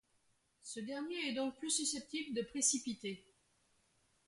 [0.63, 3.23] Ce dernier est donc plus susceptible de précipiter.